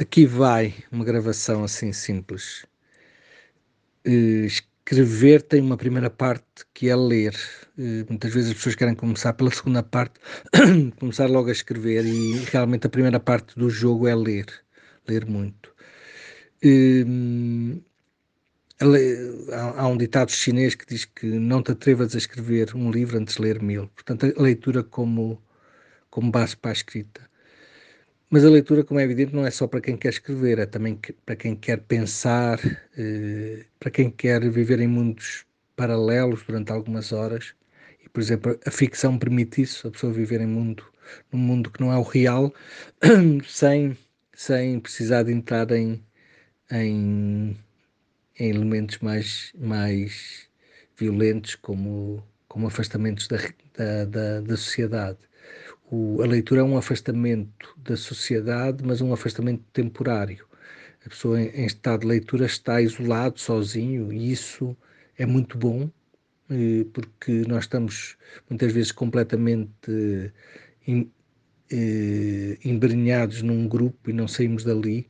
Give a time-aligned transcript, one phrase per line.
[0.00, 2.64] Aqui vai uma gravação assim simples.
[4.06, 7.34] Uh, escrever tem uma primeira parte que é ler.
[7.76, 10.18] Uh, muitas vezes as pessoas querem começar pela segunda parte,
[10.98, 14.46] começar logo a escrever, e realmente a primeira parte do jogo é ler,
[15.06, 15.70] ler muito.
[16.64, 17.84] Uh,
[19.76, 23.34] há, um ditado chinês que diz que não te atrevas a escrever um livro antes
[23.34, 23.88] de ler mil.
[23.88, 25.42] Portanto, a leitura como,
[26.08, 27.29] como base para a escrita.
[28.30, 30.98] Mas a leitura, como é evidente, não é só para quem quer escrever, é também
[31.26, 32.58] para quem quer pensar,
[32.96, 35.44] eh, para quem quer viver em mundos
[35.76, 37.54] paralelos durante algumas horas.
[38.04, 40.84] E, por exemplo, a ficção permite isso, a pessoa viver em mundo,
[41.32, 42.54] num mundo que não é o real,
[43.48, 43.96] sem,
[44.34, 46.00] sem precisar de entrar em,
[46.70, 47.56] em,
[48.38, 50.48] em elementos mais, mais
[50.96, 53.38] violentos, como, como afastamentos da,
[53.76, 55.18] da, da, da sociedade
[55.90, 60.46] o, a leitura é um afastamento da sociedade, mas um afastamento temporário.
[61.04, 64.76] A pessoa em, em estado de leitura está isolado, sozinho, e isso
[65.18, 65.90] é muito bom,
[66.50, 68.16] eh, porque nós estamos
[68.48, 70.32] muitas vezes completamente
[70.86, 71.06] eh,
[71.70, 75.08] eh, embrenhados num grupo e não saímos dali.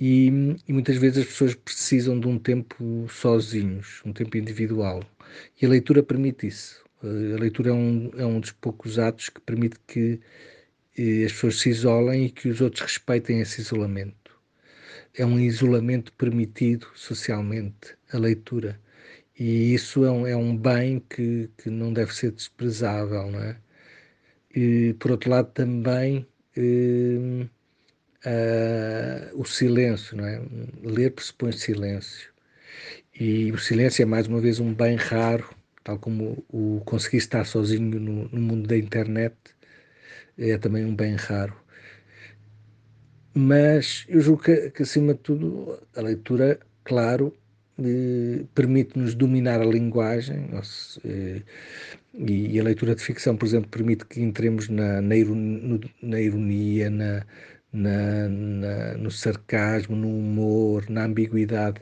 [0.00, 0.28] E,
[0.68, 5.02] e, muitas vezes as pessoas precisam de um tempo sozinhos, um tempo individual.
[5.60, 6.87] E a leitura permite isso.
[7.02, 7.06] A
[7.40, 10.20] leitura é um, é um dos poucos atos que permite que
[10.98, 14.36] eh, as pessoas se isolem e que os outros respeitem esse isolamento.
[15.14, 18.80] É um isolamento permitido socialmente, a leitura.
[19.38, 23.56] E isso é um, é um bem que, que não deve ser desprezável, não é?
[24.54, 26.26] E, por outro lado, também
[26.56, 27.48] eh,
[29.34, 30.42] o silêncio, não é?
[30.82, 32.32] Ler pressupõe silêncio.
[33.18, 35.57] E o silêncio é, mais uma vez, um bem raro
[35.88, 39.34] tal como o conseguir estar sozinho no, no mundo da internet
[40.36, 41.56] é também um bem raro.
[43.34, 47.34] Mas eu julgo que, que acima de tudo, a leitura, claro,
[47.78, 50.50] eh, permite-nos dominar a linguagem,
[51.04, 51.42] eh,
[52.14, 56.20] e, e, a leitura de ficção, por exemplo, permite que entremos na, na, ironia, na
[56.20, 57.26] ironia na,
[57.72, 58.28] na,
[58.98, 61.80] no sarcasmo, no humor, na ambiguidade.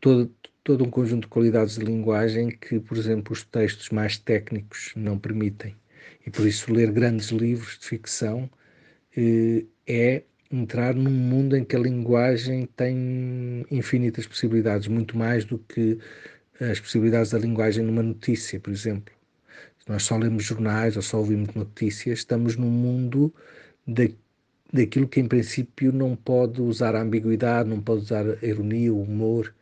[0.00, 0.30] Todo,
[0.64, 5.18] todo um conjunto de qualidades de linguagem que, por exemplo, os textos mais técnicos não
[5.18, 5.74] permitem.
[6.26, 8.50] E por isso ler grandes livros de ficção
[9.16, 15.58] eh, é entrar num mundo em que a linguagem tem infinitas possibilidades, muito mais do
[15.58, 15.98] que
[16.60, 19.14] as possibilidades da linguagem numa notícia, por exemplo.
[19.78, 23.34] Se nós só lemos jornais ou só ouvimos notícias, estamos num mundo
[23.86, 24.04] da,
[24.72, 29.54] daquilo que em princípio não pode usar ambiguidade, não pode usar ironia, humor,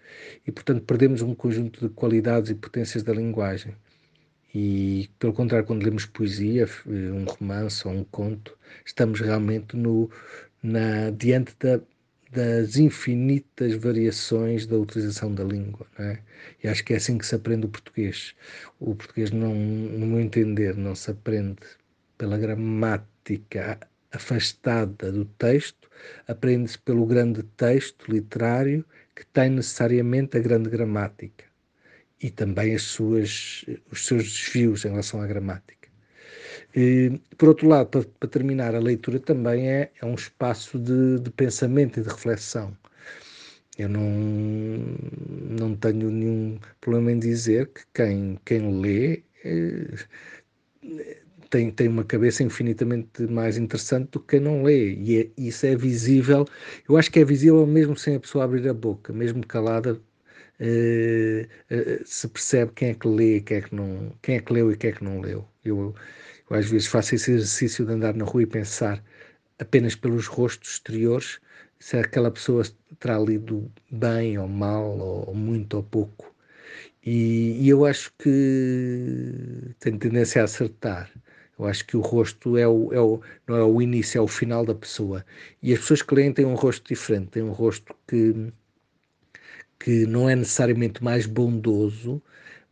[0.46, 3.74] e portanto perdemos um conjunto de qualidades e potências da linguagem.
[4.54, 10.10] E pelo contrário, quando lemos poesia, um romance ou um conto, estamos realmente no,
[10.62, 11.80] na, diante da,
[12.32, 15.86] das infinitas variações da utilização da língua.
[15.98, 16.18] É?
[16.62, 18.34] E acho que é assim que se aprende o português.
[18.80, 21.58] O português, não, no meu entender, não se aprende
[22.18, 23.78] pela gramática
[24.12, 25.88] afastada do texto,
[26.26, 28.84] aprende-se pelo grande texto literário
[29.14, 31.44] que tem necessariamente a grande gramática
[32.22, 35.88] e também as suas, os seus desvios em relação à gramática.
[36.74, 41.18] E, por outro lado, para, para, terminar, a leitura também é, é um espaço de,
[41.20, 42.76] de, pensamento e de reflexão.
[43.78, 44.10] Eu não,
[45.58, 49.94] não tenho nenhum problema em dizer que quem, quem lê eh,
[51.50, 54.94] tem, tem uma cabeça infinitamente mais interessante do que quem não lê.
[54.94, 56.46] E é, isso é visível,
[56.88, 60.00] eu acho que é visível mesmo sem a pessoa abrir a boca, mesmo calada,
[60.60, 64.52] eh, eh, se percebe quem é que lê, quem é que, não, quem é que
[64.52, 65.46] leu e quem é que não leu.
[65.64, 65.94] Eu,
[66.50, 69.02] eu às vezes faço esse exercício de andar na rua e pensar
[69.58, 71.40] apenas pelos rostos exteriores
[71.78, 72.62] se aquela pessoa
[72.98, 76.34] terá lido bem ou mal, ou, ou muito ou pouco.
[77.04, 81.10] E, e, eu acho que tenho tendência a acertar.
[81.60, 84.26] Eu acho que o rosto é o, é o, não é o início, é o
[84.26, 85.24] final da pessoa.
[85.62, 88.50] E as pessoas que leem têm um rosto diferente, têm um rosto que,
[89.78, 92.22] que não é necessariamente mais bondoso,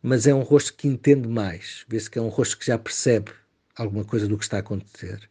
[0.01, 1.85] mas é um rosto que entende mais.
[1.87, 3.31] Vê-se que é um rosto que já percebe
[3.75, 5.29] alguma coisa do que está a acontecer,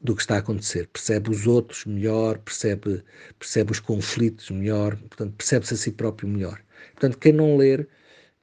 [0.00, 0.86] do que está a acontecer.
[0.86, 3.02] Percebe os outros melhor, percebe,
[3.40, 6.62] percebe os conflitos melhor, portanto, percebe-se a si próprio melhor.
[6.92, 7.88] Portanto, quem não ler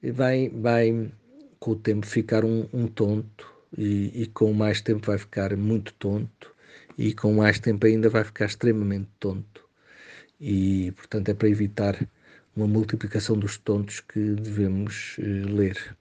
[0.03, 1.09] vai, vai
[1.57, 5.93] com o tempo ficar um, um tonto e, e com mais tempo vai ficar muito
[5.93, 6.53] tonto
[6.97, 9.63] e com mais tempo ainda vai ficar extremamente tonto.
[10.39, 12.07] E, portanto, é para evitar
[12.55, 15.97] uma multiplicação dos tontos que devemos uh, ler.